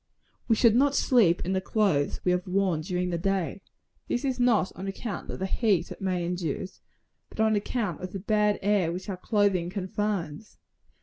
[0.47, 3.61] We should not sleep in the clothes we have worn during the day.
[4.07, 6.81] This is not on account of the heat it may induce,
[7.29, 10.57] but on account of the bad air which our clothing confines.